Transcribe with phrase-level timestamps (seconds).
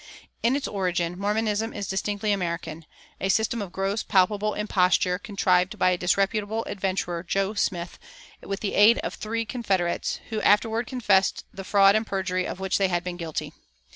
[0.41, 2.85] In its origin Mormonism is distinctly American
[3.19, 7.99] a system of gross, palpable imposture contrived by a disreputable adventurer, Joe Smith,
[8.41, 12.79] with the aid of three confederates, who afterward confessed the fraud and perjury of which
[12.79, 13.53] they had been guilty.